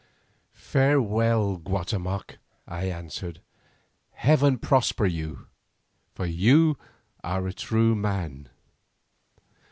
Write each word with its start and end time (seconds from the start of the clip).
"Farewell, 0.55 1.57
Guatemoc," 1.57 2.39
I 2.67 2.85
answered 2.85 3.39
"heaven 4.13 4.57
prosper 4.57 5.05
you, 5.05 5.45
for 6.15 6.25
you 6.25 6.75
are 7.23 7.45
a 7.45 7.53
true 7.53 7.93
man." 7.93 8.49